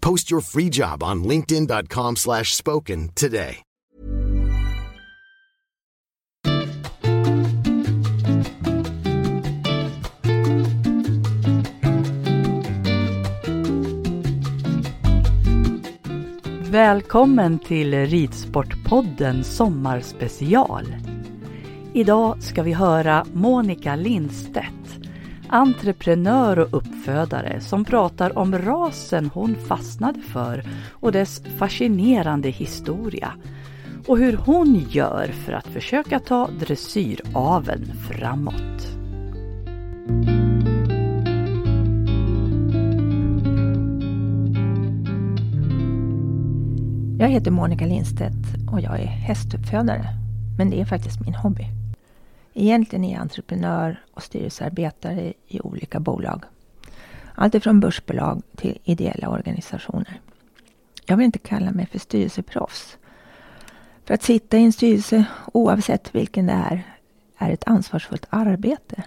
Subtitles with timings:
[0.00, 3.62] Post your free job on linkedin.com slash spoken today.
[16.70, 20.96] Välkommen till Ridsportpodden Sommarspecial.
[21.94, 24.77] Idag ska vi höra Monica Lindstedt,
[25.48, 33.32] entreprenör och uppfödare som pratar om rasen hon fastnade för och dess fascinerande historia
[34.06, 38.88] och hur hon gör för att försöka ta dressyraveln framåt.
[47.18, 50.04] Jag heter Monica Lindstedt och jag är hästuppfödare.
[50.58, 51.77] Men det är faktiskt min hobby.
[52.60, 56.44] Egentligen är jag entreprenör och styrelsearbetare i olika bolag.
[57.34, 60.20] Alltifrån börsbolag till ideella organisationer.
[61.06, 62.98] Jag vill inte kalla mig för styrelseproffs.
[64.04, 66.82] För att sitta i en styrelse, oavsett vilken det är,
[67.36, 69.02] är ett ansvarsfullt arbete.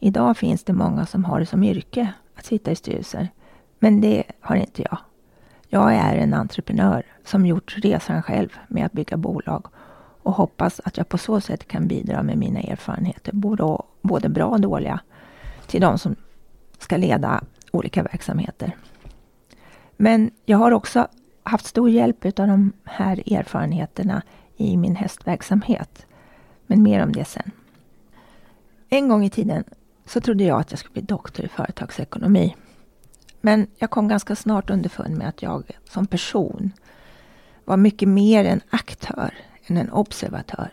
[0.00, 3.28] Idag finns det många som har det som yrke att sitta i styrelser.
[3.78, 4.98] Men det har inte jag.
[5.68, 9.66] Jag är en entreprenör som gjort resan själv med att bygga bolag
[10.28, 14.46] och hoppas att jag på så sätt kan bidra med mina erfarenheter, både, både bra
[14.46, 15.00] och dåliga,
[15.66, 16.16] till de som
[16.78, 18.76] ska leda olika verksamheter.
[19.96, 21.08] Men jag har också
[21.42, 24.22] haft stor hjälp av de här erfarenheterna
[24.56, 26.06] i min hästverksamhet.
[26.66, 27.50] Men mer om det sen.
[28.88, 29.64] En gång i tiden
[30.06, 32.56] så trodde jag att jag skulle bli doktor i företagsekonomi.
[33.40, 36.72] Men jag kom ganska snart underfund med att jag som person
[37.64, 39.34] var mycket mer en aktör
[39.70, 40.70] än en observatör.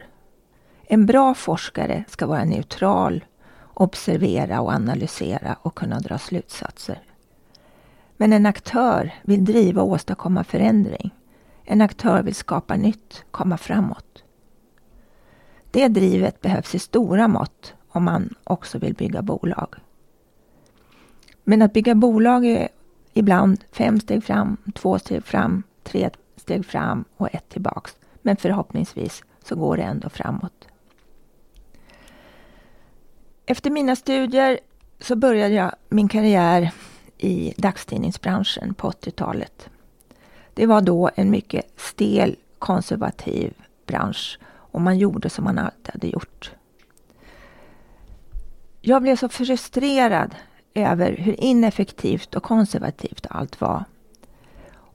[0.83, 3.25] En bra forskare ska vara neutral,
[3.73, 7.00] observera och analysera och kunna dra slutsatser.
[8.17, 11.13] Men en aktör vill driva och åstadkomma förändring.
[11.63, 14.23] En aktör vill skapa nytt, komma framåt.
[15.72, 19.75] Det drivet behövs i stora mått om man också vill bygga bolag.
[21.44, 22.69] Men att bygga bolag är
[23.13, 27.95] ibland fem steg fram, två steg fram, tre steg fram och ett tillbaks.
[28.25, 30.68] Men förhoppningsvis så går det ändå framåt.
[33.46, 34.59] Efter mina studier
[35.00, 36.72] så började jag min karriär
[37.18, 39.69] i dagstidningsbranschen på 80-talet.
[40.53, 43.53] Det var då en mycket stel, konservativ
[43.85, 46.52] bransch och man gjorde som man alltid hade gjort.
[48.81, 50.35] Jag blev så frustrerad
[50.74, 53.84] över hur ineffektivt och konservativt allt var.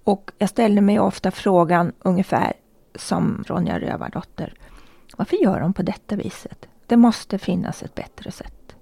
[0.04, 2.52] Och jag ställde mig ofta frågan ungefär
[2.94, 4.54] som Ronja Rövardotter.
[5.16, 6.68] Varför gör de på detta viset?
[6.86, 8.74] Det måste finnas ett bättre sätt.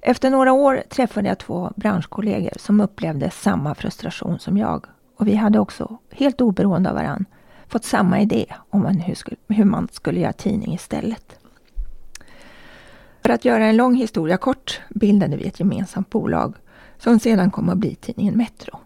[0.00, 4.86] Efter några år träffade jag två branschkollegor som upplevde samma frustration som jag.
[5.16, 7.24] Och vi hade också, helt oberoende av varann,
[7.66, 11.38] fått samma idé om hur, skulle, hur man skulle göra tidning istället.
[13.22, 16.54] För att göra en lång historia kort bildade vi ett gemensamt bolag
[16.98, 18.78] som sedan kom att bli tidningen Metro.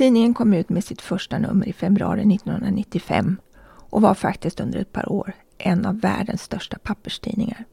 [0.00, 3.36] Tidningen kom ut med sitt första nummer i februari 1995
[3.66, 7.64] och var faktiskt under ett par år en av världens största papperstidningar.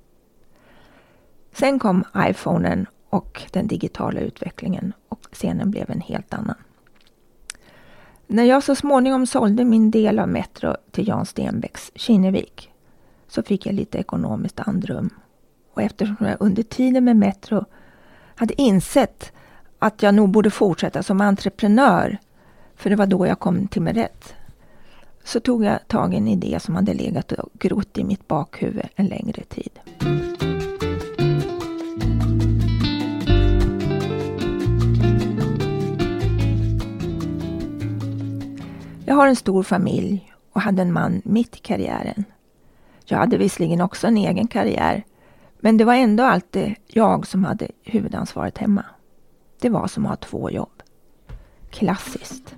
[1.54, 6.56] Sen kom iPhonen och den digitala utvecklingen och scenen blev en helt annan.
[8.28, 12.72] När jag så småningom sålde min del av Metro till Jan Stenbecks Kinnevik
[13.28, 15.10] så fick jag lite ekonomiskt andrum.
[15.74, 17.66] Och eftersom jag under tiden med Metro
[18.36, 19.34] hade insett
[19.80, 22.18] att jag nog borde fortsätta som entreprenör,
[22.76, 24.34] för det var då jag kom till mig rätt,
[25.24, 28.88] så tog jag tag i en idé som hade legat och grott i mitt bakhuvud
[28.96, 29.80] en längre tid.
[39.06, 42.24] Jag har en stor familj och hade en man mitt i karriären.
[43.06, 45.04] Jag hade visserligen också en egen karriär,
[45.60, 48.86] men det var ändå alltid jag som hade huvudansvaret hemma.
[49.60, 50.84] Det var som att ha två jobb.
[51.70, 52.56] Klassiskt.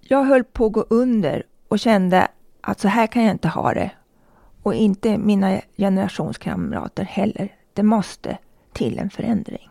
[0.00, 2.28] Jag höll på att gå under och kände
[2.60, 3.90] att så här kan jag inte ha det.
[4.62, 7.56] Och inte mina generationskamrater heller.
[7.72, 8.38] Det måste
[8.72, 9.68] till en förändring.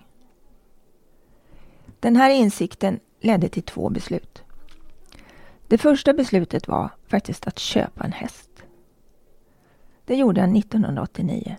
[1.99, 4.43] Den här insikten ledde till två beslut.
[5.67, 8.49] Det första beslutet var faktiskt att köpa en häst.
[10.05, 11.57] Det gjorde jag 1989.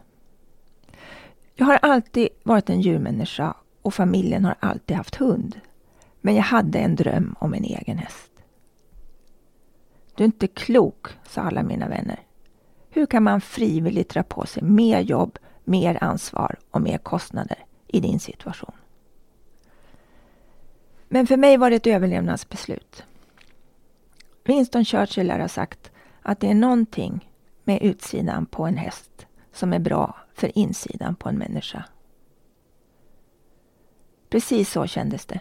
[1.61, 5.61] Jag har alltid varit en djurmänniska och familjen har alltid haft hund.
[6.21, 8.31] Men jag hade en dröm om en egen häst.
[10.15, 12.21] Du är inte klok, sa alla mina vänner.
[12.91, 18.01] Hur kan man frivilligt dra på sig mer jobb, mer ansvar och mer kostnader i
[18.01, 18.75] din situation?
[21.09, 23.05] Men för mig var det ett överlevnadsbeslut.
[24.45, 25.91] Winston Churchill lär ha sagt
[26.23, 27.29] att det är någonting
[27.65, 31.85] med utsidan på en häst som är bra för insidan på en människa.
[34.29, 35.41] Precis så kändes det.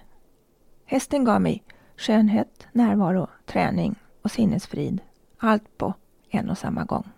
[0.86, 1.64] Hästen gav mig
[1.98, 5.02] skönhet, närvaro, träning och sinnesfrid.
[5.38, 5.94] Allt på
[6.30, 7.10] en och samma gång.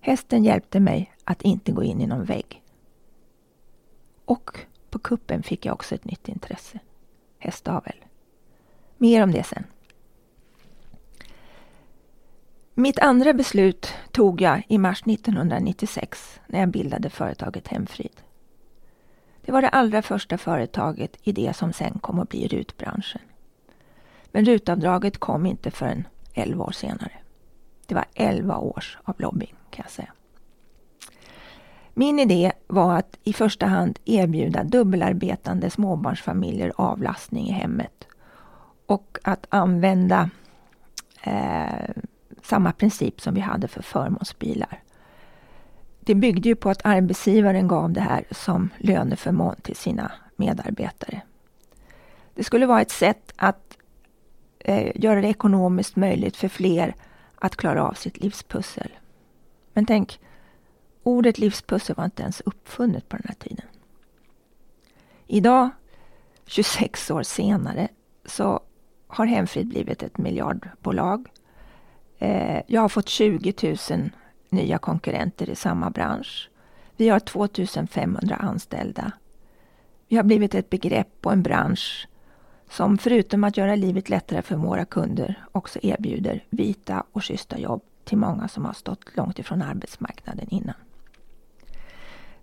[0.00, 2.62] Hästen hjälpte mig att inte gå in i någon vägg.
[4.24, 4.58] Och
[4.90, 6.78] på kuppen fick jag också ett nytt intresse.
[7.38, 8.04] Hästavel.
[8.96, 9.64] Mer om det sen.
[12.78, 18.20] Mitt andra beslut tog jag i mars 1996 när jag bildade företaget Hemfrid.
[19.44, 23.20] Det var det allra första företaget i det som sen kom att bli rutbranschen.
[24.32, 27.12] Men rutavdraget kom inte förrän 11 år senare.
[27.86, 30.12] Det var 11 års av lobbying kan jag säga.
[31.94, 38.06] Min idé var att i första hand erbjuda dubbelarbetande småbarnsfamiljer avlastning i hemmet
[38.86, 40.30] och att använda
[41.22, 42.02] eh,
[42.46, 44.82] samma princip som vi hade för förmånsbilar.
[46.00, 51.20] Det byggde ju på att arbetsgivaren gav det här som löneförmån till sina medarbetare.
[52.34, 53.76] Det skulle vara ett sätt att
[54.58, 56.94] eh, göra det ekonomiskt möjligt för fler
[57.34, 58.90] att klara av sitt livspussel.
[59.72, 60.20] Men tänk,
[61.02, 63.66] ordet livspussel var inte ens uppfunnet på den här tiden.
[65.26, 65.70] Idag,
[66.46, 67.88] 26 år senare,
[68.24, 68.60] så
[69.06, 71.28] har Hemfrid blivit ett miljardbolag
[72.18, 74.10] Eh, jag har fått 20 000
[74.48, 76.50] nya konkurrenter i samma bransch.
[76.96, 77.48] Vi har 2
[77.90, 79.12] 500 anställda.
[80.08, 82.08] Vi har blivit ett begrepp och en bransch
[82.70, 87.82] som förutom att göra livet lättare för våra kunder också erbjuder vita och schyssta jobb
[88.04, 90.74] till många som har stått långt ifrån arbetsmarknaden innan.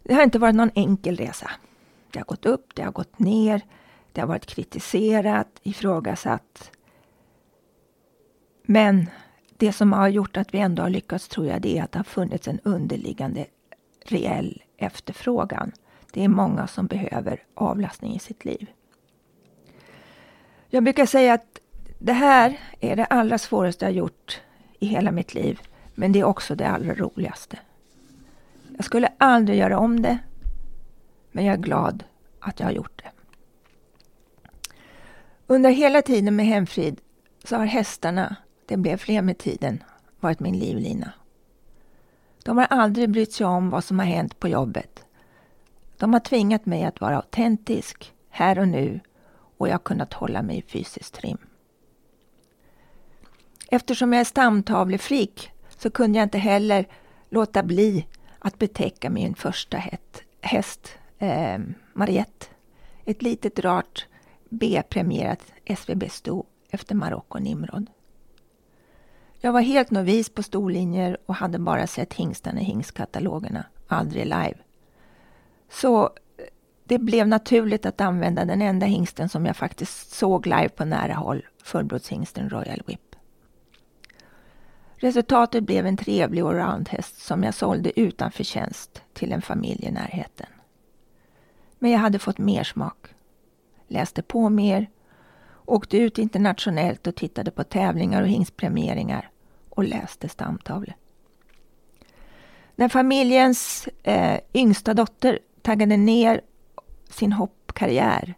[0.04, 1.52] Det har inte varit någon enkel resa.
[2.12, 3.62] Det har gått upp, det har gått ner,
[4.12, 6.72] det har varit kritiserat, ifrågasatt.
[8.64, 9.10] Men
[9.64, 12.00] det som har gjort att vi ändå har lyckats tror jag det är att det
[12.00, 13.46] har funnits en underliggande
[14.06, 15.72] reell efterfrågan.
[16.12, 18.70] Det är många som behöver avlastning i sitt liv.
[20.70, 21.60] Jag brukar säga att
[22.00, 24.42] det här är det allra svåraste jag gjort
[24.80, 25.62] i hela mitt liv.
[25.96, 27.60] Men det är också det allra roligaste.
[28.78, 30.20] Jag skulle aldrig göra om det.
[31.32, 32.04] Men jag är glad
[32.40, 33.12] att jag har gjort det.
[35.48, 37.02] Under hela tiden med Hemfrid
[37.44, 38.36] så har hästarna
[38.68, 39.84] det blev fler med tiden,
[40.20, 41.14] varit min livlina.
[42.44, 45.06] De har aldrig brytt sig om vad som har hänt på jobbet.
[45.98, 49.00] De har tvingat mig att vara autentisk, här och nu
[49.58, 51.38] och jag har kunnat hålla mig i fysisk trim.
[53.68, 56.86] Eftersom jag är stamtavlefrik så kunde jag inte heller
[57.30, 58.08] låta bli
[58.40, 59.84] att betäcka min första
[60.42, 61.60] häst, eh,
[61.94, 62.46] Mariette.
[63.06, 64.08] Ett litet rart
[64.50, 67.90] B-premierat SVB-sto efter Marocko Nimrod.
[69.46, 74.56] Jag var helt novis på storlinjer och hade bara sett hingstarna i hingstkatalogerna, aldrig live.
[75.72, 76.10] Så eh,
[76.84, 81.14] det blev naturligt att använda den enda hingsten som jag faktiskt såg live på nära
[81.14, 83.16] håll, fullblodshingsten Royal Whip.
[84.96, 90.48] Resultatet blev en trevlig allroundhäst som jag sålde utan förtjänst till en familj i närheten.
[91.80, 93.08] Men jag hade fått mer smak.
[93.88, 94.90] läste på mer,
[95.66, 99.30] åkte ut internationellt och tittade på tävlingar och hingstpremieringar
[99.76, 100.94] och läste stamtavlor.
[102.76, 106.42] När familjens eh, yngsta dotter taggade ner
[107.10, 108.34] sin hoppkarriär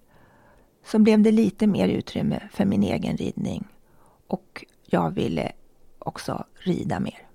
[0.86, 3.68] så blev det lite mer utrymme för min egen ridning
[4.28, 5.52] och jag ville
[6.00, 7.28] också rida mer.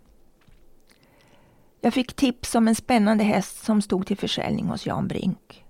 [1.80, 5.64] Jag fick tips om en spännande häst som stod till försäljning hos Jan Brink.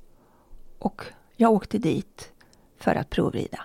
[0.79, 1.03] Och
[1.37, 2.33] jag åkte dit
[2.79, 3.61] för att provrida.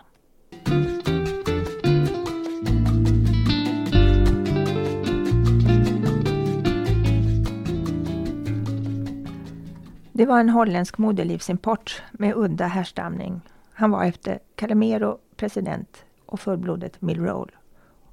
[10.17, 13.41] Det var en holländsk moderlivsimport med udda härstamning.
[13.73, 17.55] Han var efter Calimero president och fullblodet Millroll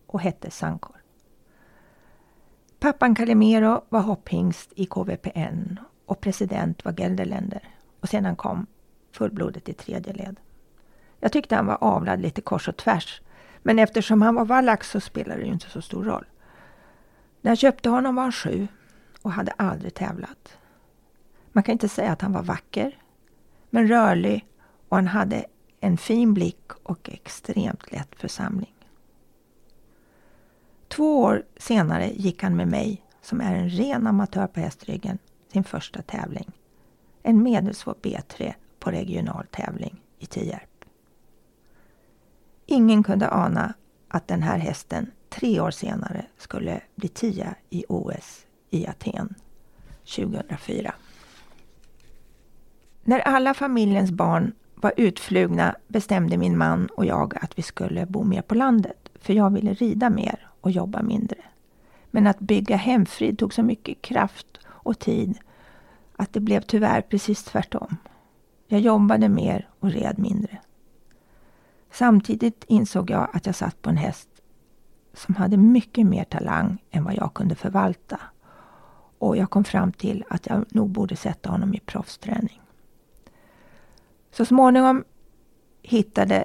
[0.06, 0.96] och hette Sankor.
[2.80, 7.68] Pappan Calimero var hopphingst i KVPN och president var Gelderländer
[8.00, 8.66] och sedan kom
[9.12, 10.36] fullblodet i tredje led.
[11.20, 13.22] Jag tyckte han var avlad lite kors och tvärs
[13.62, 16.26] men eftersom han var vallack så spelade det ju inte så stor roll.
[17.40, 18.68] När jag köpte honom var han sju
[19.22, 20.58] och hade aldrig tävlat.
[21.52, 22.98] Man kan inte säga att han var vacker,
[23.70, 24.46] men rörlig
[24.88, 25.44] och han hade
[25.80, 28.74] en fin blick och extremt lätt för samling.
[30.88, 35.18] Två år senare gick han med mig, som är en ren amatör på hästryggen,
[35.52, 36.52] sin första tävling.
[37.22, 40.84] En medelsvår B3 på regional tävling i Tierp.
[42.66, 43.74] Ingen kunde ana
[44.08, 49.34] att den här hästen tre år senare skulle bli tia i OS i Aten
[50.16, 50.94] 2004.
[53.04, 58.24] När alla familjens barn var utflugna bestämde min man och jag att vi skulle bo
[58.24, 61.38] mer på landet, för jag ville rida mer och jobba mindre.
[62.10, 65.38] Men att bygga hemfrid tog så mycket kraft och tid
[66.16, 67.96] att det blev tyvärr precis tvärtom.
[68.66, 70.58] Jag jobbade mer och red mindre.
[71.90, 74.28] Samtidigt insåg jag att jag satt på en häst
[75.14, 78.20] som hade mycket mer talang än vad jag kunde förvalta.
[79.18, 82.61] Och jag kom fram till att jag nog borde sätta honom i proffsträning.
[84.32, 85.04] Så småningom
[85.82, 86.44] hittade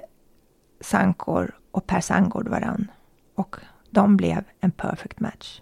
[0.80, 2.90] Sankor och Per Sangård varann
[3.34, 3.56] och
[3.90, 5.60] de blev en perfect match.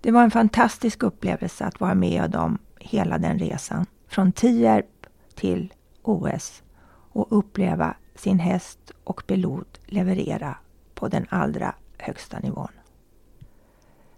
[0.00, 3.86] Det var en fantastisk upplevelse att vara med om hela den resan.
[4.08, 5.72] Från Tierp till
[6.02, 6.62] OS
[7.12, 10.56] och uppleva sin häst och pilot leverera
[10.94, 12.72] på den allra högsta nivån.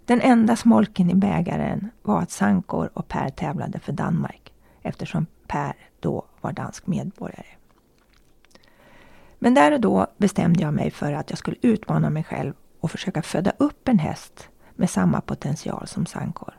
[0.05, 4.53] Den enda smolken i bägaren var att Sankor och Per tävlade för Danmark
[4.83, 7.47] eftersom Per då var dansk medborgare.
[9.39, 12.91] Men där och då bestämde jag mig för att jag skulle utmana mig själv och
[12.91, 16.55] försöka föda upp en häst med samma potential som Sankor.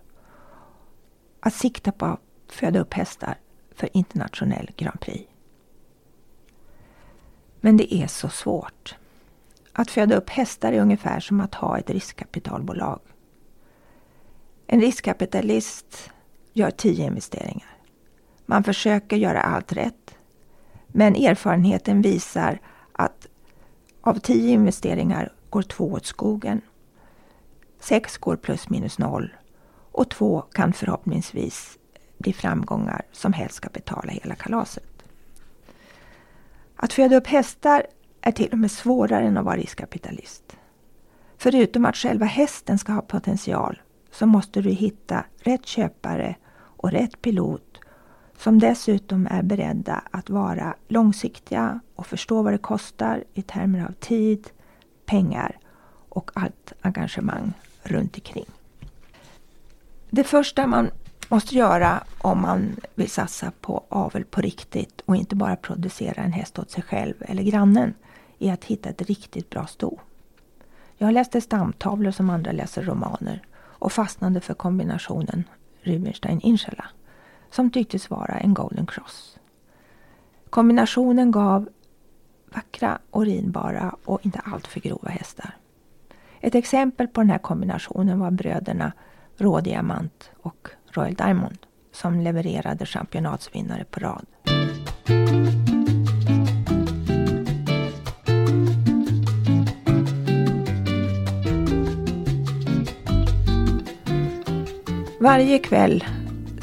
[1.39, 3.37] Att sikta på att föda upp hästar
[3.75, 5.31] för internationell Grand Prix.
[7.59, 8.95] Men det är så svårt.
[9.73, 12.99] Att föda upp hästar är ungefär som att ha ett riskkapitalbolag.
[14.67, 16.11] En riskkapitalist
[16.53, 17.70] gör tio investeringar.
[18.51, 20.15] Man försöker göra allt rätt.
[20.87, 22.59] Men erfarenheten visar
[22.91, 23.27] att
[24.01, 26.61] av tio investeringar går två åt skogen.
[27.79, 29.35] Sex går plus minus noll
[29.91, 31.77] och två kan förhoppningsvis
[32.17, 35.03] bli framgångar som helst ska betala hela kalaset.
[36.75, 37.85] Att föda upp hästar
[38.21, 40.57] är till och med svårare än att vara riskkapitalist.
[41.37, 43.81] Förutom att själva hästen ska ha potential
[44.11, 47.70] så måste du hitta rätt köpare och rätt pilot
[48.41, 53.91] som dessutom är beredda att vara långsiktiga och förstå vad det kostar i termer av
[53.91, 54.49] tid,
[55.05, 55.57] pengar
[56.09, 58.45] och allt engagemang runt omkring.
[60.09, 60.89] Det första man
[61.29, 66.33] måste göra om man vill satsa på avel på riktigt och inte bara producera en
[66.33, 67.93] häst åt sig själv eller grannen
[68.39, 69.99] är att hitta ett riktigt bra sto.
[70.97, 75.43] Jag läste stamtavlor som andra läser romaner och fastnade för kombinationen
[75.83, 76.87] Rubinstein-Inshallah
[77.51, 79.39] som tycktes vara en Golden Cross.
[80.49, 81.69] Kombinationen gav
[82.53, 85.55] vackra och ridbara och inte alltför grova hästar.
[86.39, 88.91] Ett exempel på den här kombinationen var bröderna
[89.37, 91.57] Rådiamant och Royal Diamond
[91.91, 94.25] som levererade championatsvinnare på rad.
[105.19, 106.03] Varje kväll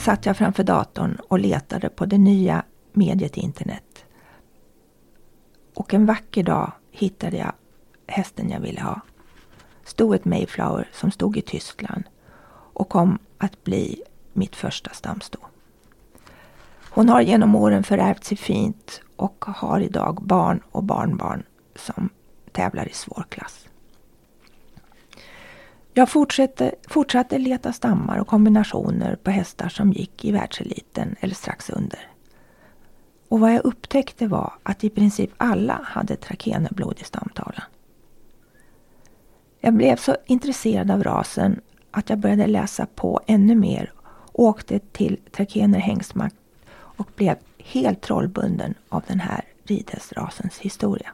[0.08, 2.62] satt jag framför datorn och letade på det nya
[2.92, 4.04] mediet internet.
[5.74, 7.52] Och en vacker dag hittade jag
[8.06, 9.00] hästen jag ville ha.
[9.84, 12.04] Stod ett Mayflower som stod i Tyskland
[12.72, 15.38] och kom att bli mitt första stamsto.
[16.90, 21.42] Hon har genom åren förärvt sig fint och har idag barn och barnbarn
[21.76, 22.08] som
[22.52, 23.67] tävlar i svår klass.
[25.94, 31.70] Jag fortsatte, fortsatte leta stammar och kombinationer på hästar som gick i världseliten eller strax
[31.70, 32.00] under.
[33.28, 37.64] Och vad jag upptäckte var att i princip alla hade trakenerblod i stamtavlan.
[39.60, 44.78] Jag blev så intresserad av rasen att jag började läsa på ännu mer och åkte
[44.78, 46.36] till Trakener hängstmakt
[46.70, 51.12] och blev helt trollbunden av den här ridhästrasens historia.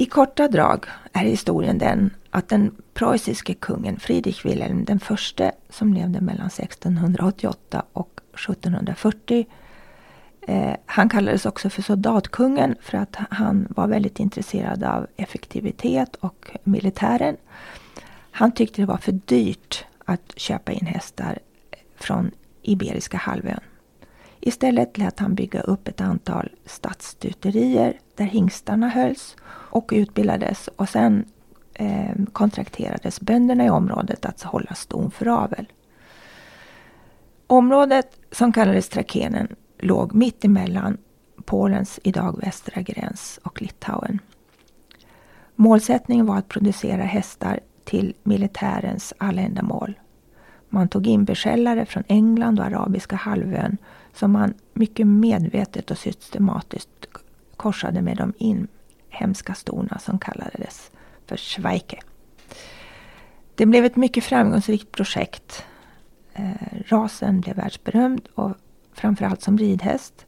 [0.00, 5.94] I korta drag är historien den att den preussiske kungen Friedrich Wilhelm den förste som
[5.94, 9.46] levde mellan 1688 och 1740
[10.40, 16.50] eh, han kallades också för soldatkungen för att han var väldigt intresserad av effektivitet och
[16.64, 17.36] militären.
[18.30, 21.38] Han tyckte det var för dyrt att köpa in hästar
[21.96, 22.30] från
[22.62, 23.60] Iberiska halvön.
[24.48, 31.24] Istället lät han bygga upp ett antal stadsstuterier där hingstarna hölls och utbildades och sen
[31.74, 35.72] eh, kontrakterades bönderna i området att hålla ston för avel.
[37.46, 40.98] Området som kallades Trakenen låg mitt emellan
[41.44, 44.18] Polens idag västra gräns och Litauen.
[45.54, 49.98] Målsättningen var att producera hästar till militärens alla ändamål.
[50.68, 53.76] Man tog in beskällare från England och Arabiska halvön
[54.18, 57.06] som man mycket medvetet och systematiskt
[57.56, 60.90] korsade med de inhemska storna som kallades
[61.26, 62.00] för Schweike.
[63.54, 65.64] Det blev ett mycket framgångsrikt projekt.
[66.34, 66.52] Eh,
[66.86, 68.56] rasen blev världsberömd och
[68.92, 70.26] framförallt som ridhäst.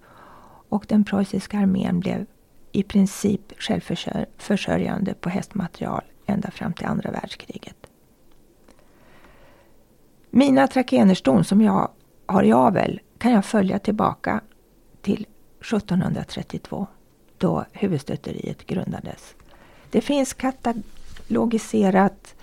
[0.69, 2.27] Och den preussiska armén blev
[2.73, 7.87] i princip självförsörjande på hästmaterial ända fram till andra världskriget.
[10.31, 11.91] Mina trakenerston som jag
[12.27, 14.41] har i avel kan jag följa tillbaka
[15.03, 15.27] till
[15.61, 16.87] 1732
[17.39, 19.35] då huvudstöteriet grundades.
[19.91, 22.35] Det finns katalogiserat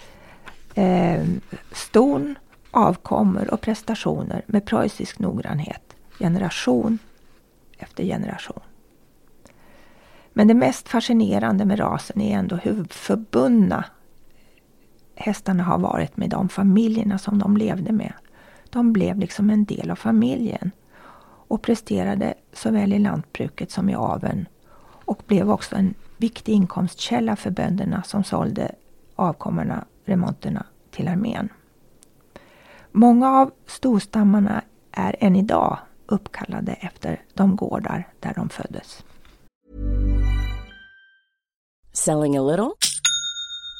[0.76, 1.26] eh,
[1.72, 2.36] ston,
[2.72, 7.00] avkommor och prestationer med preussisk noggrannhet generation
[7.78, 8.60] efter generation.
[10.34, 13.86] Men det mest fascinerande med rasen är ändå hur förbundna
[15.16, 18.14] hästarna har varit med de familjerna som de levde med.
[18.70, 20.72] De blev liksom en del av familjen
[21.48, 24.48] och presterade såväl i lantbruket som i aveln
[25.06, 28.72] och blev också en viktig inkomstkälla för bönderna som sålde
[29.16, 31.50] avkommorna, remonterna, till armén.
[32.92, 39.04] Många av storstammarna är än idag uppkallade efter de gårdar där de föddes.
[41.94, 42.72] Selling a little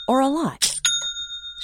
[0.08, 0.67] or a lot?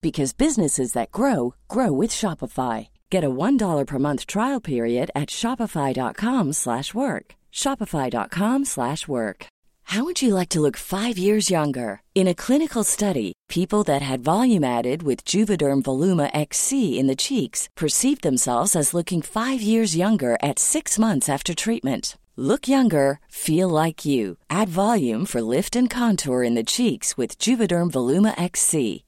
[0.00, 2.88] because businesses that grow grow with Shopify.
[3.10, 7.34] Get a $1 per month trial period at Shopify.com slash work.
[7.52, 9.46] Shopify.com slash work.
[9.90, 12.02] How would you like to look 5 years younger?
[12.14, 17.14] In a clinical study, people that had volume added with Juvederm Voluma XC in the
[17.14, 22.18] cheeks perceived themselves as looking 5 years younger at 6 months after treatment.
[22.38, 24.36] Look younger, feel like you.
[24.50, 29.05] Add volume for lift and contour in the cheeks with Juvederm Voluma XC.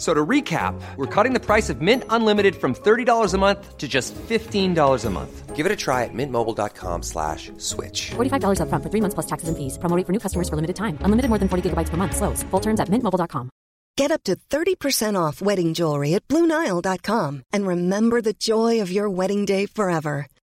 [0.00, 3.86] So to recap, we're cutting the price of Mint Unlimited from $30 a month to
[3.86, 5.54] just $15 a month.
[5.54, 8.12] Give it a try at mintmobile.com slash switch.
[8.16, 9.76] $45 upfront for three months plus taxes and fees.
[9.76, 10.96] Promo for new customers for limited time.
[11.04, 12.16] Unlimited more than 40 gigabytes per month.
[12.16, 12.42] Slows.
[12.44, 13.50] Full terms at mintmobile.com.
[13.96, 19.10] Get up to 30% off wedding jewelry at BlueNile.com and remember the joy of your
[19.10, 20.28] wedding day forever.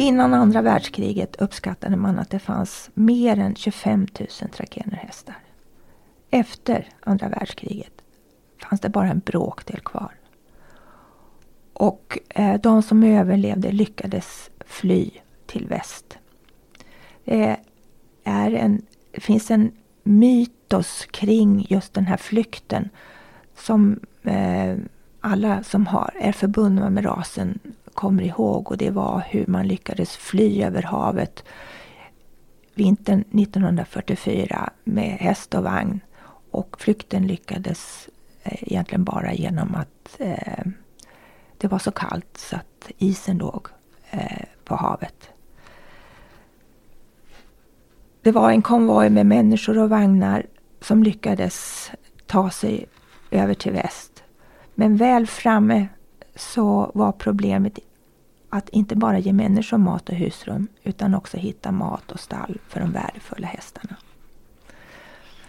[0.00, 5.36] Innan andra världskriget uppskattade man att det fanns mer än 25 000 trakenerhästar.
[6.30, 7.92] Efter andra världskriget
[8.62, 10.12] fanns det bara en bråkdel kvar.
[11.72, 15.10] Och eh, de som överlevde lyckades fly
[15.46, 16.18] till väst.
[17.24, 17.56] Det,
[18.24, 22.88] är en, det finns en mytos kring just den här flykten
[23.56, 24.76] som eh,
[25.20, 27.58] alla som har, är förbundna med rasen
[27.98, 31.44] kommer ihåg och det var hur man lyckades fly över havet
[32.74, 36.00] vintern 1944 med häst och vagn.
[36.50, 38.08] Och flykten lyckades
[38.42, 40.64] eh, egentligen bara genom att eh,
[41.58, 43.66] det var så kallt så att isen låg
[44.10, 45.30] eh, på havet.
[48.22, 50.46] Det var en konvoj med människor och vagnar
[50.80, 51.90] som lyckades
[52.26, 52.86] ta sig
[53.30, 54.22] över till väst.
[54.74, 55.88] Men väl framme
[56.36, 57.78] så var problemet
[58.48, 62.80] att inte bara ge människor mat och husrum utan också hitta mat och stall för
[62.80, 63.96] de värdefulla hästarna.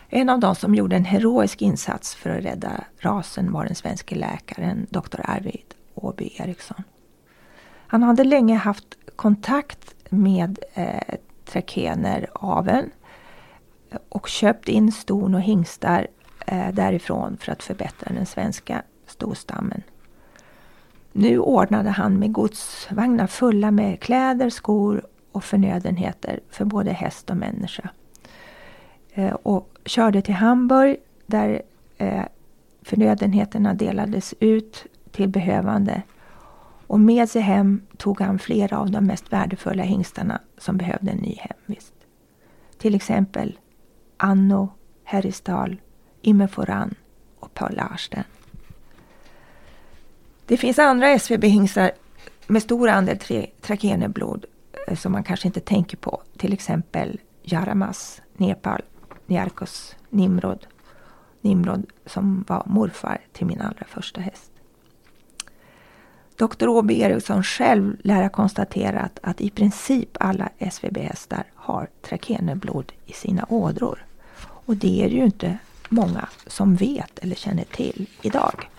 [0.10, 4.16] En av de som gjorde en heroisk insats för att rädda rasen var den svenske
[4.16, 5.22] läkaren Dr.
[5.24, 6.84] Arvid Åby Eriksson.
[7.88, 12.30] Han hade länge haft kontakt med eh, trakener
[14.10, 16.08] och köpt in ston och hingstar
[16.46, 19.84] eh, därifrån för att förbättra den svenska storstammen.
[21.12, 27.38] Nu ordnade han med godsvagnar fulla med kläder, skor och förnödenheter för både häst och
[27.38, 27.90] människa.
[29.14, 31.62] Eh, och körde till Hamburg där
[31.98, 32.24] eh,
[32.82, 36.02] förnödenheterna delades ut till behövande.
[36.88, 41.18] Och med sig hem tog han flera av de mest värdefulla hingstarna som behövde en
[41.18, 41.94] ny hemvist.
[42.78, 43.60] Till exempel
[44.18, 44.70] Anno,
[45.04, 45.82] Herristal,
[46.22, 46.96] Immeforan
[47.40, 48.24] och Paul Larsten.
[50.50, 51.92] Det finns andra SVB-hingstar
[52.48, 53.18] med stor andel
[53.62, 54.46] trakenerblod
[54.88, 56.22] eh, som man kanske inte tänker på.
[56.38, 58.82] Till exempel Jaramas, Nepal,
[59.26, 60.68] Niarkos, Nimrod.
[61.42, 64.52] Nimrod som var morfar till min allra första häst.
[66.36, 66.68] Dr.
[66.68, 73.46] Åby Eriksson själv lär ha konstaterat att i princip alla SVB-hästar har trakenerblod i sina
[73.50, 74.06] ådror.
[74.42, 75.58] Och det är ju inte
[75.90, 78.70] många som vet eller känner till idag.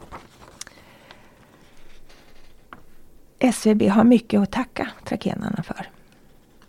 [3.41, 5.89] SVB har mycket att tacka trakenarna för.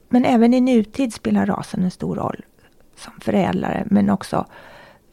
[0.10, 2.46] Men även i nutid spelar rasen en stor roll
[2.96, 4.46] som förädlare men också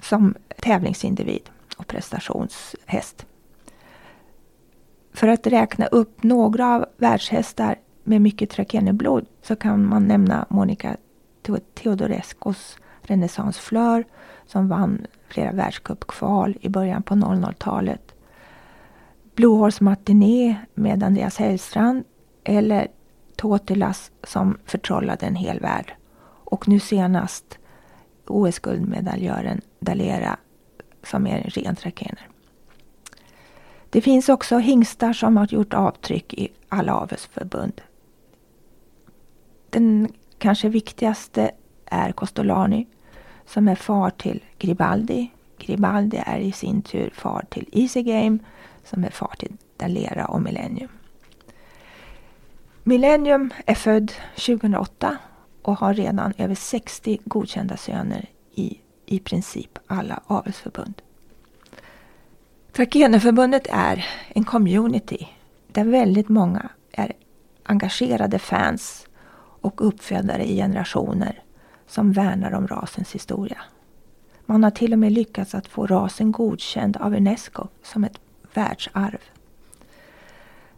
[0.02, 3.26] som tävlingsindivid och prestationshäst.
[5.12, 10.96] För att räkna upp några av världshästar med mycket trakenerblod så kan man nämna Monica
[11.74, 14.04] Teodoreskos Renaissance Fleur
[14.46, 18.14] som vann flera världscupkval i början på 00-talet
[19.38, 19.84] Blue Horse
[20.74, 22.04] med Andreas Hellstrand
[22.44, 22.88] eller
[23.36, 25.94] Totilas som förtrollade en hel värld.
[26.44, 27.58] Och nu senast
[28.26, 30.36] OS-guldmedaljören Dalera
[31.02, 32.28] som är en ren trakener.
[33.90, 37.80] Det finns också hingstar som har gjort avtryck i alla avelsförbund.
[39.70, 41.50] Den kanske viktigaste
[41.84, 42.86] är Costolani
[43.46, 45.30] som är far till Gribaldi.
[45.58, 48.38] Gribaldi är i sin tur far till Easy Game
[48.90, 50.90] som är far till Dalera och Millennium.
[52.82, 55.16] Millennium är född 2008
[55.62, 61.02] och har redan över 60 godkända söner i i princip alla avelsförbund.
[62.72, 65.28] Trakeneförbundet är en community
[65.66, 67.12] där väldigt många är
[67.62, 69.06] engagerade fans
[69.60, 71.42] och uppfödare i generationer
[71.86, 73.58] som värnar om rasens historia.
[74.46, 78.20] Man har till och med lyckats att få rasen godkänd av Unesco som ett
[78.54, 79.18] världsarv.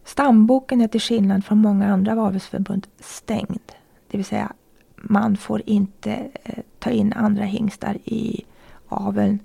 [0.03, 3.71] Stamboken är till skillnad från många andra avelsförbund stängd.
[4.07, 4.53] Det vill säga
[4.95, 8.45] man får inte eh, ta in andra hingstar i
[8.87, 9.39] aveln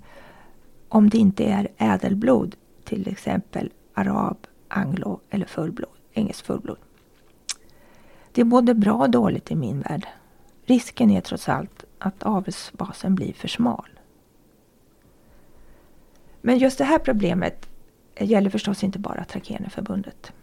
[0.89, 4.37] om det inte är ädelblod, till exempel arab,
[4.67, 6.77] anglo eller fullblod, engelsk fullblod.
[8.31, 10.07] Det är både bra och dåligt i min värld.
[10.65, 13.89] Risken är trots allt att avelsbasen blir för smal.
[16.41, 17.69] Men just det här problemet
[18.19, 20.33] gäller förstås inte bara Trakeneförbundet.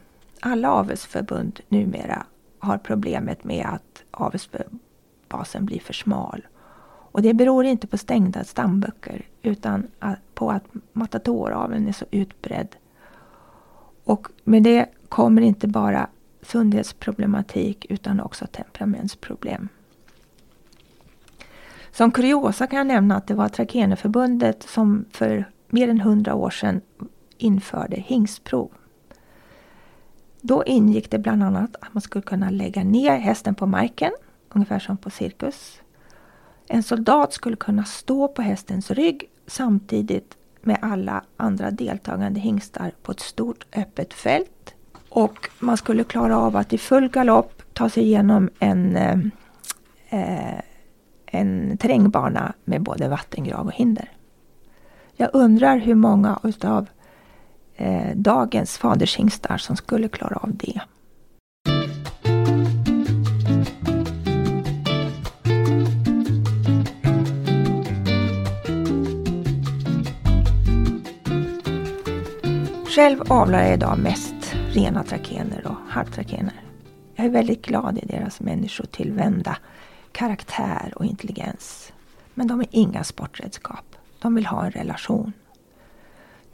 [0.41, 2.27] Alla avelsförbund numera
[2.59, 6.47] har problemet med att avelsbasen blir för smal.
[7.15, 9.87] Och det beror inte på stängda stamböcker utan
[10.35, 12.77] på att matatoraveln är så utbredd.
[14.05, 16.09] Och med det kommer inte bara
[16.43, 19.69] sundhetsproblematik utan också temperamentsproblem.
[21.93, 26.51] Som kuriosa kan jag nämna att det var Trakeneförbundet som för mer än hundra år
[26.51, 26.81] sedan
[27.39, 28.71] införde hingstprov.
[30.41, 34.13] Då ingick det bland annat att man skulle kunna lägga ner hästen på marken,
[34.49, 35.81] ungefär som på cirkus.
[36.67, 43.13] En soldat skulle kunna stå på hästens rygg samtidigt med alla andra deltagande hingstar på
[43.13, 44.75] ett stort öppet fält.
[45.09, 49.19] Och man skulle klara av att i full galopp ta sig igenom en, eh,
[50.11, 50.61] eh
[51.27, 54.11] en terrängbana med både vattengrav och hinder.
[55.17, 56.89] Jag undrar hur många utav
[57.77, 60.81] eh, dagens fadershingstar som skulle klara av det.
[72.95, 76.63] Själv avlar jag idag mest rena trakener och halvtrakener.
[77.15, 79.57] Jag är väldigt glad i deras människotillvända
[80.13, 81.93] karaktär och intelligens.
[82.35, 83.85] Men de är inga sportredskap.
[84.19, 85.33] De vill ha en relation.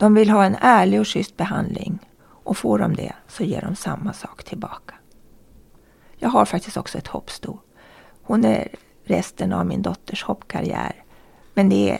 [0.01, 3.77] De vill ha en ärlig och schysst behandling och får de det så ger de
[3.77, 4.95] samma sak tillbaka.
[6.17, 7.59] Jag har faktiskt också ett hoppsto.
[8.23, 8.69] Hon är
[9.05, 11.05] resten av min dotters hoppkarriär.
[11.55, 11.99] Men det är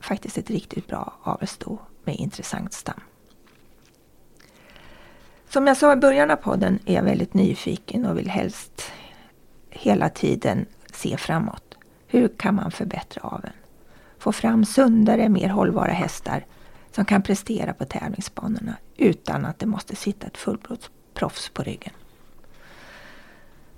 [0.00, 3.00] faktiskt ett riktigt bra avelssto med intressant stam.
[5.48, 8.92] Som jag sa i början av podden är jag väldigt nyfiken och vill helst
[9.70, 11.74] hela tiden se framåt.
[12.06, 13.54] Hur kan man förbättra aveln?
[14.18, 16.44] Få fram sundare, mer hållbara hästar
[16.96, 21.92] som kan prestera på tävlingsbanorna utan att det måste sitta ett fullblodsproffs på ryggen.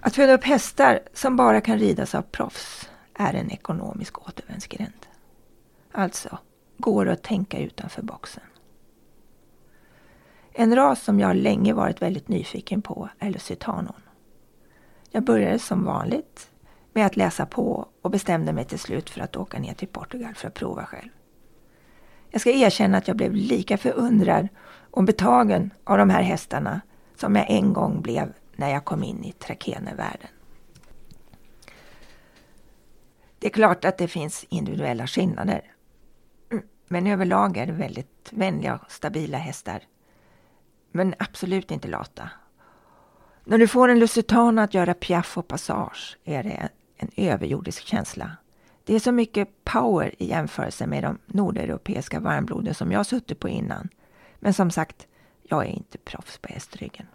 [0.00, 5.06] Att föda upp hästar som bara kan ridas av proffs är en ekonomisk återvändsgränd.
[5.92, 6.38] Alltså,
[6.76, 8.42] går det att tänka utanför boxen.
[10.52, 14.02] En ras som jag länge varit väldigt nyfiken på är Lusitanon.
[15.10, 16.50] Jag började som vanligt
[16.92, 20.34] med att läsa på och bestämde mig till slut för att åka ner till Portugal
[20.34, 21.10] för att prova själv.
[22.30, 24.48] Jag ska erkänna att jag blev lika förundrad
[24.90, 26.80] och betagen av de här hästarna
[27.16, 30.28] som jag en gång blev när jag kom in i trakenevärlden.
[33.38, 35.62] Det är klart att det finns individuella skillnader.
[36.88, 39.82] Men överlag är det väldigt vänliga och stabila hästar.
[40.92, 42.30] Men absolut inte lata.
[43.44, 48.36] När du får en lusitan att göra piaff och passage är det en överjordisk känsla.
[48.88, 53.48] Det är så mycket power i jämförelse med de nordeuropeiska varmbloden som jag suttit på
[53.48, 53.88] innan.
[54.38, 55.06] Men som sagt,
[55.42, 57.06] jag är inte proffs på hästryggen.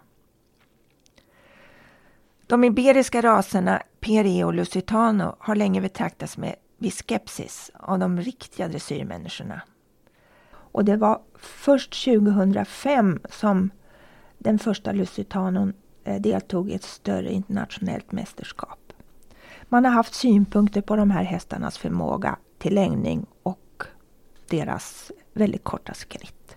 [2.46, 8.68] De iberiska raserna peri och Lusitano har länge betraktats med viss skepsis av de riktiga
[8.68, 9.62] dressyrmänniskorna.
[10.50, 13.70] Och det var först 2005 som
[14.38, 15.72] den första Lusitanon
[16.04, 18.83] eh, deltog i ett större internationellt mästerskap.
[19.68, 23.82] Man har haft synpunkter på de här hästarnas förmåga till längning och
[24.48, 26.56] deras väldigt korta skritt.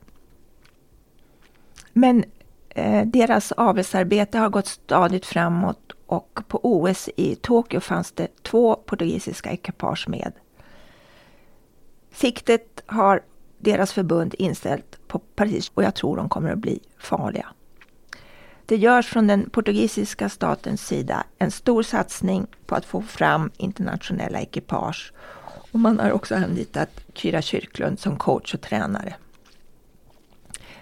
[1.93, 2.23] Men
[2.69, 8.75] eh, deras avelsarbete har gått stadigt framåt och på OS i Tokyo fanns det två
[8.75, 10.33] portugisiska ekipage med.
[12.11, 13.21] Siktet har
[13.57, 17.47] deras förbund inställt på Paris och jag tror de kommer att bli farliga.
[18.67, 24.41] Det görs från den portugisiska statens sida en stor satsning på att få fram internationella
[24.41, 25.13] ekipage.
[25.71, 29.15] Och man har också anlitat Kyra Kyrklund som coach och tränare.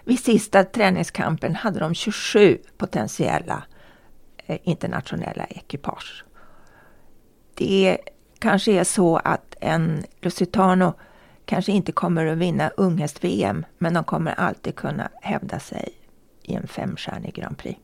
[0.03, 3.63] Vid sista träningskampen hade de 27 potentiella
[4.45, 6.23] eh, internationella ekipage.
[7.53, 7.97] Det
[8.39, 10.93] kanske är så att en Lusitano
[11.45, 16.04] kanske inte kommer att vinna unghäst-VM, men de kommer alltid kunna hävda sig
[16.45, 17.79] i en femstjärnig Grand Prix.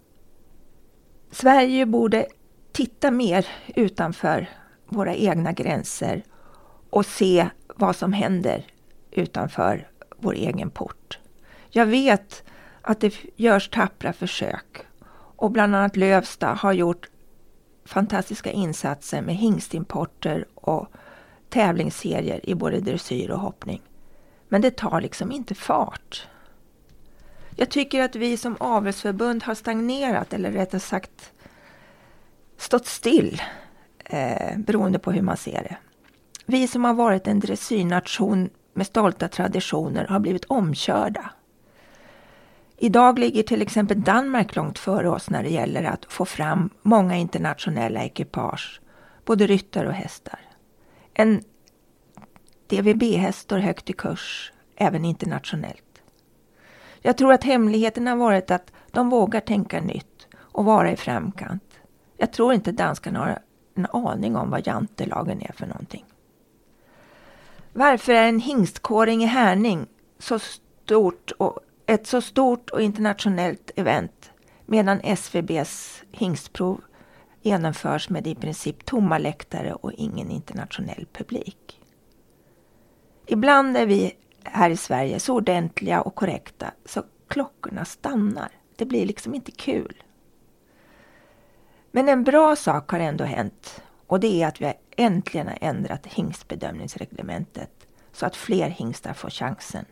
[1.32, 2.26] Sverige borde
[2.71, 4.50] titta mer utanför
[4.86, 6.24] våra egna gränser
[6.89, 8.65] och se vad som händer
[9.12, 11.19] utanför vår egen port.
[11.69, 12.43] Jag vet
[12.82, 14.82] att det görs tappra försök
[15.36, 17.10] och bland annat Lövsta har gjort
[17.86, 20.88] fantastiska insatser med hingstimporter och
[21.50, 23.82] tävlingsserier i både dressyr och hoppning.
[24.50, 26.28] Men det tar liksom inte fart.
[27.56, 31.34] Jag tycker att vi som avelsförbund har stagnerat eller rättare sagt
[32.58, 33.42] stått still
[34.06, 35.78] eh, beroende på hur man ser det.
[36.46, 41.32] Vi som har varit en dressyrnation med stolta traditioner har blivit omkörda.
[42.78, 47.18] Idag ligger till exempel Danmark långt före oss när det gäller att få fram många
[47.18, 48.82] internationella ekipage,
[49.26, 50.40] både ryttare och hästar.
[51.14, 51.44] En
[52.68, 55.91] DVB-häst står högt i kurs, även internationellt.
[57.02, 61.80] Jag tror att hemligheten har varit att de vågar tänka nytt och vara i framkant.
[62.18, 63.40] Jag tror inte danskarna har
[63.76, 66.06] en aning om vad jantelagen är för någonting.
[67.74, 69.88] Varför är en hingstkåring i Härning
[70.20, 74.32] så stort och ett så stort och internationellt event
[74.66, 76.82] medan SVBs hingstprov
[77.42, 81.82] genomförs med i princip tomma läktare och ingen internationell publik.
[83.26, 88.50] Ibland är vi här i Sverige så ordentliga och korrekta så klockorna stannar.
[88.76, 90.04] Det blir liksom inte kul.
[91.92, 96.06] Men en bra sak har ändå hänt och det är att vi äntligen har ändrat
[96.06, 99.86] hingstbedömningsreglementet så att fler hingstar får chansen.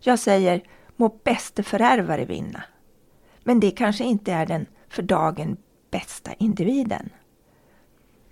[0.00, 0.62] Jag säger
[0.96, 2.62] må bäste förärvare vinna.
[3.42, 5.56] Men det kanske inte är den för dagen
[5.90, 7.10] bästa individen.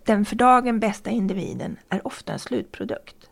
[0.04, 3.30] Den för dagen bästa individen är ofta en slutprodukt.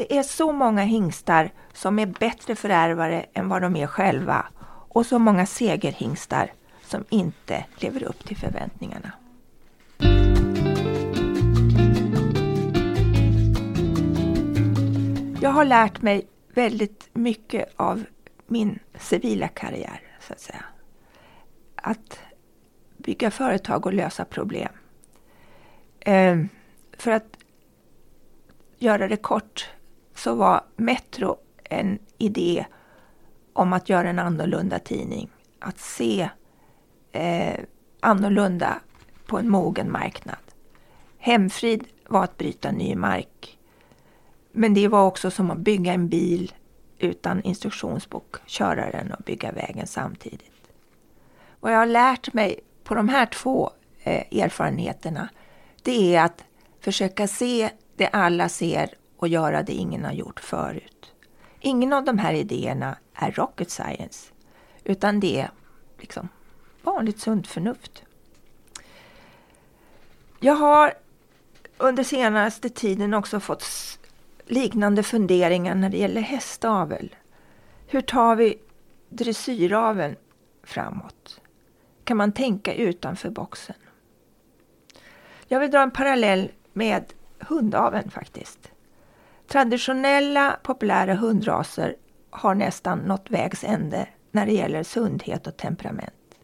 [0.00, 4.46] Det är så många hingstar som är bättre förärvare än vad de är själva
[4.88, 9.12] och så många segerhingstar som inte lever upp till förväntningarna.
[15.42, 18.04] Jag har lärt mig väldigt mycket av
[18.46, 20.64] min civila karriär, så att säga.
[21.74, 22.18] Att
[22.96, 24.72] bygga företag och lösa problem.
[26.00, 26.48] Ehm,
[26.92, 27.36] för att
[28.78, 29.70] göra det kort
[30.20, 32.66] så var Metro en idé
[33.52, 35.30] om att göra en annorlunda tidning.
[35.58, 36.30] Att se
[37.12, 37.60] eh,
[38.00, 38.80] annorlunda
[39.26, 40.38] på en mogen marknad.
[41.18, 43.58] Hemfrid var att bryta ny mark.
[44.52, 46.52] Men det var också som att bygga en bil
[46.98, 50.72] utan instruktionsbok, köra den och bygga vägen samtidigt.
[51.60, 53.70] Vad jag har lärt mig på de här två
[54.02, 55.28] eh, erfarenheterna,
[55.82, 56.44] det är att
[56.80, 61.12] försöka se det alla ser och göra det ingen har gjort förut.
[61.60, 64.32] Ingen av de här idéerna är rocket science,
[64.84, 65.50] utan det är
[65.98, 66.28] liksom
[66.82, 68.02] vanligt sunt förnuft.
[70.40, 70.92] Jag har
[71.78, 73.64] under senaste tiden också fått
[74.46, 77.14] liknande funderingar när det gäller hästavel.
[77.86, 78.58] Hur tar vi
[79.08, 80.16] dressyraveln
[80.62, 81.40] framåt?
[82.04, 83.76] Kan man tänka utanför boxen?
[85.48, 88.70] Jag vill dra en parallell med hundaveln faktiskt.
[89.50, 91.96] Traditionella populära hundraser
[92.30, 96.34] har nästan nått vägs ände när det gäller sundhet och temperament.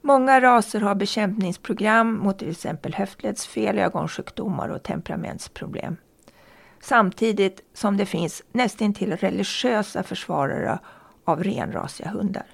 [0.00, 5.96] Många raser har bekämpningsprogram mot till exempel höftledsfel, ögonsjukdomar och temperamentsproblem.
[6.80, 10.78] Samtidigt som det finns nästintill religiösa försvarare
[11.24, 12.46] av renrasiga hundar.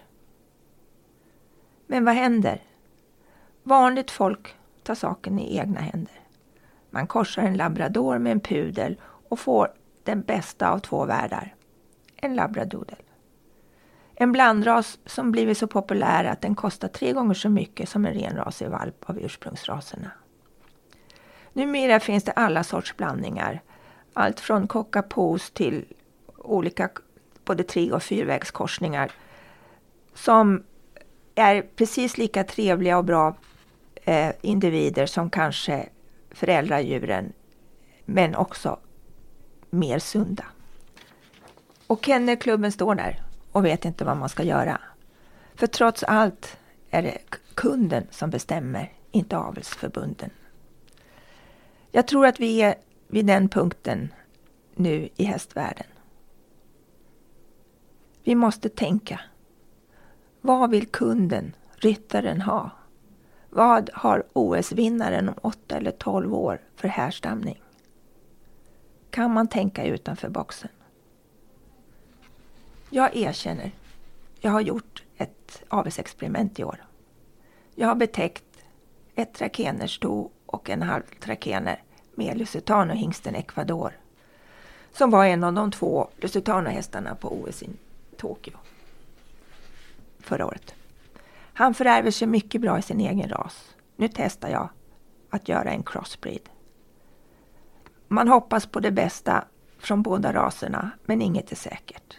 [1.87, 2.63] Men vad händer?
[3.63, 6.21] Vanligt folk tar saken i egna händer.
[6.91, 8.97] Man korsar en labrador med en pudel
[9.35, 11.55] och får den bästa av två världar.
[12.17, 12.97] En labradoodle.
[14.15, 18.15] En blandras som blivit så populär att den kostar tre gånger så mycket som en
[18.15, 20.11] renrasig valp av ursprungsraserna.
[21.53, 23.63] Numera finns det alla sorts blandningar.
[24.13, 25.85] Allt från cockapos till
[26.37, 26.91] olika
[27.45, 29.13] både tre och fyrvägskorsningar
[30.15, 30.65] som
[31.35, 33.37] är precis lika trevliga och bra
[33.95, 35.89] eh, individer som kanske
[36.31, 37.33] föräldradjuren
[38.05, 38.79] men också
[39.75, 40.45] mer sunda.
[41.87, 43.23] Och Kennelklubben står där
[43.53, 44.81] och vet inte vad man ska göra.
[45.55, 46.57] För trots allt
[46.91, 47.19] är det
[47.55, 50.31] kunden som bestämmer, inte avelsförbunden.
[51.93, 52.75] Jag tror att vi är
[53.09, 54.15] vid den punkten
[54.75, 55.87] nu i hästvärlden.
[58.25, 59.21] Vi måste tänka.
[60.41, 62.71] Vad vill kunden, ryttaren, ha?
[63.51, 67.64] Vad har OS-vinnaren om 8 eller 12 år för härstamning?
[69.15, 70.71] Kan man tänka utanför boxen.
[72.91, 73.73] Jag erkänner,
[74.41, 76.85] jag har gjort ett avelsexperiment i år.
[77.75, 78.45] Jag har betäckt
[79.15, 81.83] ett trakenersto och en halv trakener
[82.15, 83.93] med Lusitano-hingsten Ecuador
[84.93, 87.71] som var en av de två Lusitano-hästarna på OS i
[88.17, 88.57] Tokyo
[90.19, 90.75] förra året.
[91.53, 93.75] Han förärver sig mycket bra i sin egen ras.
[93.97, 94.69] Nu testar jag
[95.31, 96.49] att göra en crossbreed.
[98.15, 99.45] Man hoppas på det bästa
[99.79, 102.19] från båda raserna, men inget är säkert.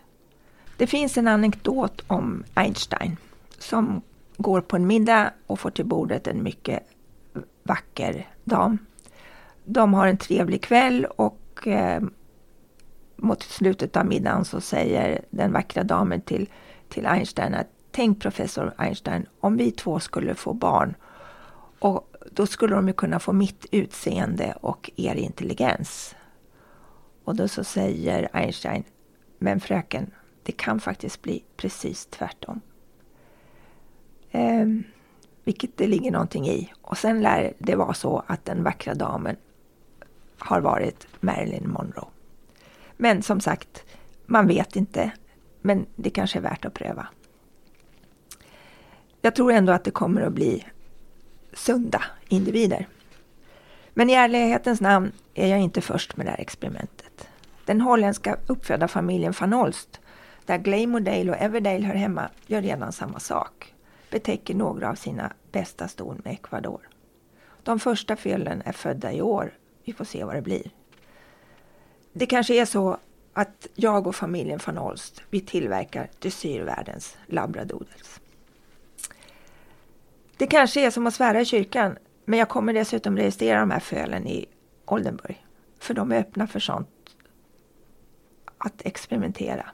[0.77, 3.17] Det finns en anekdot om Einstein
[3.57, 4.01] som
[4.37, 6.79] går på en middag och får till bordet en mycket
[7.63, 8.77] vacker dam.
[9.65, 12.03] De har en trevlig kväll och eh,
[13.15, 16.49] mot slutet av middagen så säger den vackra damen till,
[16.89, 20.95] till Einstein att tänk professor Einstein, om vi två skulle få barn
[21.79, 26.15] och då skulle de ju kunna få mitt utseende och er intelligens.
[27.23, 28.83] Och då så säger Einstein,
[29.37, 30.11] men fröken,
[30.43, 32.61] det kan faktiskt bli precis tvärtom.
[34.31, 34.65] Eh,
[35.43, 36.73] vilket det ligger någonting i.
[36.81, 39.35] Och sen lär det vara så att den vackra damen
[40.37, 42.07] har varit Marilyn Monroe.
[42.97, 43.83] Men som sagt,
[44.25, 45.11] man vet inte.
[45.61, 47.07] Men det kanske är värt att pröva.
[49.21, 50.65] Jag tror ändå att det kommer att bli
[51.53, 52.87] sunda individer.
[53.93, 57.27] Men i ärlighetens namn är jag inte först med det här experimentet.
[57.65, 59.99] Den holländska uppfödarfamiljen van Olst,
[60.45, 63.73] där Glamourdale och Everdale hör hemma, gör redan samma sak.
[64.09, 66.89] Betäcker några av sina bästa ston med Ecuador.
[67.63, 69.53] De första fyllen är födda i år.
[69.83, 70.71] Vi får se vad det blir.
[72.13, 72.97] Det kanske är så
[73.33, 78.19] att jag och familjen van Olst, vi tillverkar dressyrvärldens labradoodles.
[80.37, 83.79] Det kanske är som att svära i kyrkan, men jag kommer dessutom registrera de här
[83.79, 84.45] fölen i
[84.85, 85.45] Oldenburg.
[85.79, 86.89] För de är öppna för sånt.
[88.57, 89.65] Att experimentera.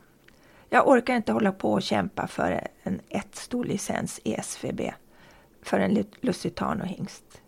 [0.69, 4.81] Jag orkar inte hålla på och kämpa för en ett stor licens i SVB
[5.61, 7.41] för en Lusitano-hingst.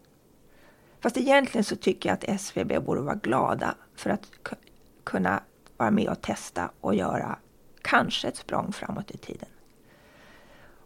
[1.00, 4.32] Fast egentligen så tycker jag att SVB borde vara glada för att
[5.04, 5.44] kunna
[5.78, 7.38] vara med och testa och göra
[7.82, 9.50] kanske ett språng framåt i tiden.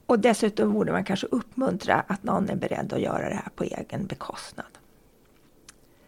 [0.08, 3.64] Och dessutom borde man kanske uppmuntra att någon är beredd att göra det här på
[3.64, 4.78] egen bekostnad.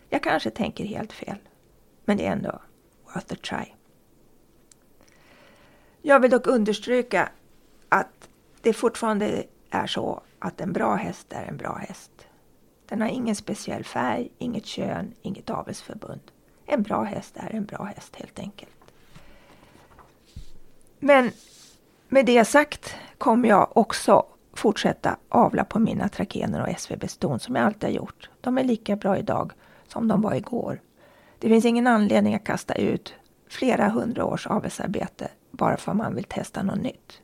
[0.10, 1.38] Jag kanske tänker helt fel,
[2.06, 2.62] men det är ändå
[3.06, 3.74] worth a try.
[6.02, 7.30] Jag vill dock understryka
[7.90, 8.30] att
[8.62, 12.12] det fortfarande är så att en bra häst är en bra häst.
[12.86, 16.22] Den har ingen speciell färg, inget kön, inget avelsförbund.
[16.66, 18.72] En bra häst är en bra häst helt enkelt.
[21.00, 21.32] Men
[22.10, 27.66] med det sagt kommer jag också fortsätta avla på mina trakener och SVB-ston som jag
[27.66, 28.30] alltid har gjort.
[28.42, 29.52] De är lika bra idag
[29.88, 30.82] som de var igår.
[31.40, 33.14] Det finns ingen anledning att kasta ut
[33.50, 37.22] flera hundra års avelsarbete bara för att man vill testa något nytt.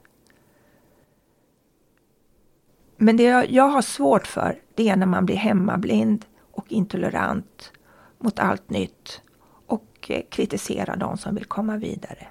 [2.97, 7.71] Men det jag har svårt för, det är när man blir hemmablind och intolerant
[8.19, 9.21] mot allt nytt
[9.67, 12.27] och eh, kritiserar de som vill komma vidare.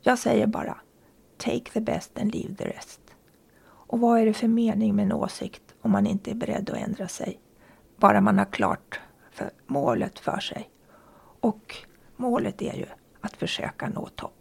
[0.00, 0.76] Jag säger bara
[1.40, 3.00] Take the best and leave the rest.
[3.62, 6.76] Och vad är det för mening med en åsikt om man inte är beredd att
[6.76, 7.40] ändra sig?
[7.96, 10.70] Bara man har klart för målet för sig.
[11.40, 11.76] Och
[12.16, 12.86] målet är ju
[13.20, 14.39] att försöka nå toppen.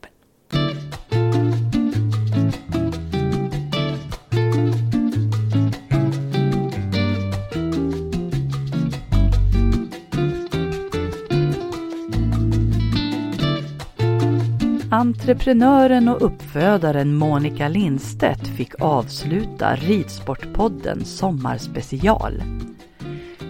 [15.00, 22.44] Entreprenören och uppfödaren Monica Lindstedt fick avsluta Ridsportpodden Sommarspecial.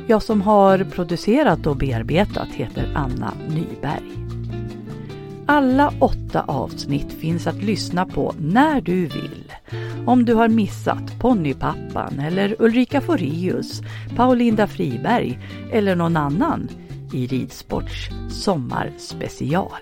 [0.08, 4.12] Jag som har producerat och bearbetat heter Anna Nyberg.
[5.46, 9.54] Alla åtta avsnitt finns att lyssna på när du vill.
[10.06, 13.82] Om du har missat Ponnypappan eller Ulrika Forius,
[14.16, 15.40] Paulinda Friberg
[15.72, 16.70] eller någon annan
[17.14, 19.82] i Ridsports sommarspecial.